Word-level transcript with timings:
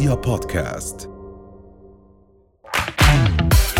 رؤيا 0.00 0.14
بودكاست. 0.14 1.10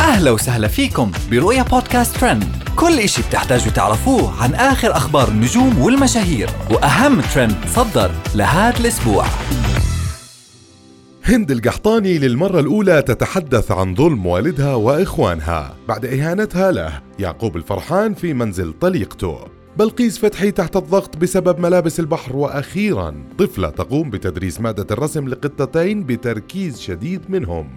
أهلا 0.00 0.30
وسهلا 0.30 0.68
فيكم 0.68 1.12
برؤيا 1.30 1.62
بودكاست 1.62 2.16
ترند. 2.16 2.44
كل 2.76 2.98
إشي 2.98 3.22
بتحتاجوا 3.22 3.72
تعرفوه 3.72 4.42
عن 4.42 4.54
آخر 4.54 4.96
أخبار 4.96 5.28
النجوم 5.28 5.78
والمشاهير 5.78 6.50
وأهم 6.70 7.20
ترند 7.20 7.56
صدر 7.66 8.10
لهذا 8.34 8.80
الأسبوع. 8.80 9.24
هند 11.24 11.50
القحطاني 11.50 12.18
للمرة 12.18 12.60
الأولى 12.60 13.02
تتحدث 13.02 13.70
عن 13.70 13.94
ظلم 13.94 14.26
والدها 14.26 14.74
وإخوانها 14.74 15.74
بعد 15.88 16.04
إهانتها 16.06 16.72
له. 16.72 17.00
يعقوب 17.18 17.56
الفرحان 17.56 18.14
في 18.14 18.34
منزل 18.34 18.72
طليقته. 18.80 19.38
بلقيس 19.76 20.18
فتحي 20.18 20.50
تحت 20.50 20.76
الضغط 20.76 21.16
بسبب 21.16 21.60
ملابس 21.60 22.00
البحر 22.00 22.36
وأخيرا 22.36 23.14
طفلة 23.38 23.70
تقوم 23.70 24.10
بتدريس 24.10 24.60
مادة 24.60 24.86
الرسم 24.90 25.28
لقطتين 25.28 26.04
بتركيز 26.04 26.80
شديد 26.80 27.20
منهم. 27.28 27.68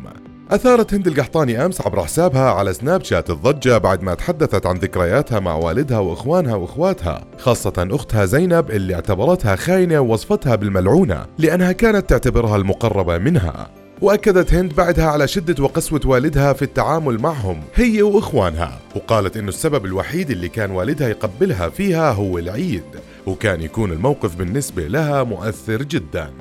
أثارت 0.52 0.94
هند 0.94 1.08
القحطاني 1.08 1.66
أمس 1.66 1.82
عبر 1.82 2.04
حسابها 2.04 2.52
على 2.52 2.74
سناب 2.74 3.04
شات 3.04 3.30
الضجة 3.30 3.78
بعد 3.78 4.04
ما 4.04 4.14
تحدثت 4.14 4.66
عن 4.66 4.78
ذكرياتها 4.78 5.40
مع 5.40 5.56
والدها 5.56 6.00
وإخوانها 6.00 6.56
وإخواتها 6.56 7.26
خاصة 7.38 7.88
أختها 7.92 8.26
زينب 8.26 8.72
اللي 8.72 8.96
اعتبرتها 8.96 9.56
خاينة 9.56 10.00
ووصفتها 10.00 10.56
بالملعونة 10.56 11.26
لأنها 11.38 11.72
كانت 11.72 12.10
تعتبرها 12.10 12.56
المقربة 12.56 13.18
منها. 13.18 13.85
وأكدت 14.02 14.54
هند 14.54 14.76
بعدها 14.76 15.06
على 15.06 15.28
شدة 15.28 15.64
وقسوة 15.64 16.02
والدها 16.06 16.54
في 16.54 16.62
التعامل 16.62 17.22
معهم 17.22 17.64
هي 17.76 18.02
وإخوانها. 18.02 18.80
وقالت 18.96 19.38
إنه 19.38 19.50
السبب 19.50 19.86
الوحيد 19.86 20.32
اللي 20.32 20.50
كان 20.50 20.72
والدها 20.72 21.10
يقبلها 21.10 21.70
فيها 21.70 22.12
هو 22.12 22.38
العيد 22.38 22.84
وكان 23.26 23.62
يكون 23.62 23.92
الموقف 23.92 24.36
بالنسبة 24.36 24.88
لها 24.88 25.24
مؤثر 25.24 25.84
جداً. 25.84 26.32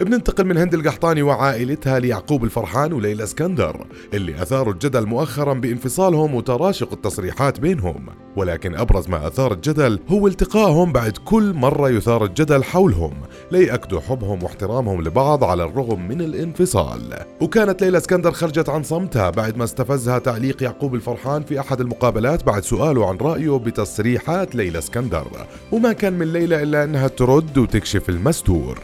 بننتقل 0.00 0.44
من 0.44 0.56
هند 0.56 0.74
القحطاني 0.74 1.22
وعائلتها 1.22 1.98
ليعقوب 1.98 2.44
الفرحان 2.44 2.92
وليلى 2.92 3.24
اسكندر 3.24 3.86
اللي 4.14 4.42
أثاروا 4.42 4.72
الجدل 4.72 5.06
مؤخرا 5.06 5.54
بأنفصالهم 5.54 6.34
وتراشق 6.34 6.92
التصريحات 6.92 7.60
بينهم. 7.60 8.06
ولكن 8.36 8.74
أبرز 8.74 9.08
ما 9.08 9.26
أثار 9.26 9.52
الجدل 9.52 9.98
هو 10.08 10.26
التقائهم 10.26 10.92
بعد 10.92 11.16
كل 11.24 11.54
مرة 11.54 11.90
يثار 11.90 12.24
الجدل 12.24 12.64
حولهم 12.64 13.12
ليأكدوا 13.50 14.00
حبهم 14.00 14.42
واحترامهم 14.42 15.02
لبعض 15.02 15.44
على 15.44 15.64
الرغم 15.64 16.08
من 16.08 16.20
الانفصال. 16.20 17.14
وكانت 17.40 17.82
ليلى 17.82 17.98
اسكندر 17.98 18.32
خرجت 18.32 18.68
عن 18.68 18.82
صمتها 18.82 19.30
بعد 19.30 19.56
ما 19.56 19.64
استفزها 19.64 20.18
تعليق 20.18 20.62
يعقوب 20.62 20.94
الفرحان 20.94 21.42
في 21.42 21.60
أحد 21.60 21.80
المقابلات 21.80 22.44
بعد 22.44 22.62
سؤاله 22.62 23.08
عن 23.08 23.16
رأيه 23.16 23.58
بتصريحات 23.58 24.54
ليلى 24.54 24.78
اسكندر. 24.78 25.26
وما 25.72 25.92
كان 25.92 26.12
من 26.12 26.32
ليلى 26.32 26.62
إلا 26.62 26.84
أنها 26.84 27.08
ترد 27.08 27.58
وتكشف 27.58 28.08
المستور. 28.08 28.78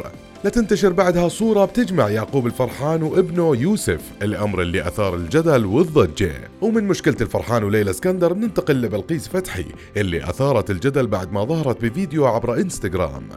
لتنتشر 0.44 0.92
بعدها 0.92 1.28
صورة 1.28 1.64
بتجمع 1.64 2.08
يعقوب 2.08 2.46
الفرحان 2.46 3.02
وابنه 3.02 3.56
يوسف 3.56 4.00
الأمر 4.22 4.62
اللي 4.62 4.88
أثار 4.88 5.14
الجدل 5.14 5.66
والضجة. 5.66 6.32
ومن 6.60 6.84
مشكلة 6.84 7.16
الفرحان 7.20 7.64
وليلى 7.64 7.90
اسكندر 7.90 8.34
ننتقل 8.34 8.82
لبلقيس 8.82 9.28
فتحي 9.28 9.64
اللي 9.96 10.24
أثارت 10.24 10.70
الجدل 10.70 11.06
بعد 11.06 11.32
ما 11.32 11.44
ظهرت 11.44 11.84
بفيديو 11.84 12.26
عبر 12.26 12.54
إنستغرام. 12.54 13.28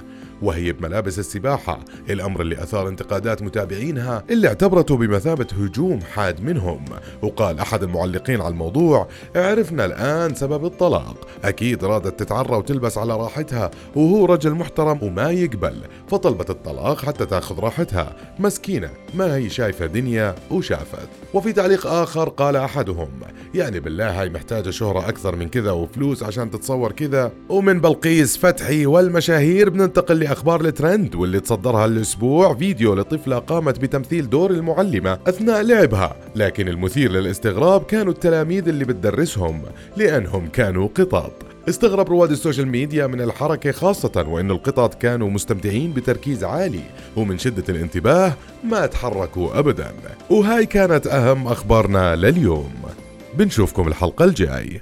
وهي 0.41 0.71
بملابس 0.71 1.19
السباحة 1.19 1.79
الأمر 2.09 2.41
اللي 2.41 2.63
أثار 2.63 2.87
انتقادات 2.87 3.41
متابعينها 3.41 4.23
اللي 4.29 4.47
اعتبرته 4.47 4.97
بمثابة 4.97 5.47
هجوم 5.59 5.99
حاد 6.01 6.41
منهم. 6.41 6.85
وقال 7.21 7.59
أحد 7.59 7.83
المعلقين 7.83 8.41
على 8.41 8.51
الموضوع 8.51 9.07
عرفنا 9.35 9.85
الآن 9.85 10.35
سبب 10.35 10.65
الطلاق. 10.65 11.27
أكيد 11.43 11.83
رادت 11.83 12.19
تتعرى 12.19 12.55
وتلبس 12.55 12.97
على 12.97 13.17
راحتها 13.17 13.71
وهو 13.95 14.25
رجل 14.25 14.51
محترم 14.51 14.99
وما 15.03 15.31
يقبل. 15.31 15.75
فطلبت 16.07 16.49
الطلاق 16.49 17.05
حتى 17.05 17.25
تاخذ 17.25 17.59
راحتها. 17.59 18.15
مسكينة 18.39 18.89
ما 19.13 19.35
هي 19.35 19.49
شايفة 19.49 19.85
دنيا 19.85 20.35
وشافت. 20.51 21.09
وفي 21.33 21.53
تعليق 21.53 21.87
آخر 21.87 22.29
قال 22.29 22.55
أحدهم 22.55 23.09
يعني 23.55 23.79
بالله 23.79 24.21
هاي 24.21 24.29
محتاجة 24.29 24.69
شهرة 24.69 25.09
أكثر 25.09 25.35
من 25.35 25.49
كذا 25.49 25.71
وفلوس 25.71 26.23
عشان 26.23 26.51
تتصور 26.51 26.91
كذا. 26.91 27.31
ومن 27.49 27.81
بلقيس 27.81 28.37
فتحي 28.37 28.85
والمشاهير 28.85 29.69
بننتقل 29.69 30.24
لأخبار 30.25 30.61
الترند 30.61 31.15
واللي 31.15 31.39
تصدرها 31.39 31.85
الأسبوع 31.85 32.53
فيديو 32.53 32.95
لطفلة 32.95 33.39
قامت 33.39 33.79
بتمثيل 33.79 34.29
دور 34.29 34.51
المعلمة 34.51 35.19
أثناء 35.27 35.61
لعبها 35.61 36.15
لكن 36.35 36.67
المثير 36.67 37.11
للاستغراب 37.11 37.83
كانوا 37.83 38.13
التلاميذ 38.13 38.67
اللي 38.67 38.85
بتدرسهم 38.85 39.61
لأنهم 39.97 40.47
كانوا 40.47 40.87
قطط 40.87 41.31
استغرب 41.69 42.09
رواد 42.09 42.31
ال 42.31 42.36
social 42.36 42.67
media 42.67 43.07
من 43.07 43.21
الحركة 43.21 43.71
خاصة 43.71 44.25
وأن 44.29 44.51
القطط 44.51 44.93
كانوا 44.93 45.29
مستمتعين 45.29 45.93
بتركيز 45.93 46.43
عالي 46.43 46.83
ومن 47.15 47.37
شدة 47.37 47.63
الانتباه 47.69 48.33
ما 48.63 48.85
تحركوا 48.85 49.59
أبدا. 49.59 49.91
وهاي 50.29 50.65
كانت 50.65 51.07
أهم 51.07 51.47
أخبارنا 51.47 52.15
لليوم. 52.15 52.73
بنشوفكم 53.33 53.87
الحلقة 53.87 54.25
الجاي. 54.25 54.81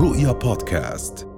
رؤيا 0.00 0.32
بودكاست. 0.32 1.35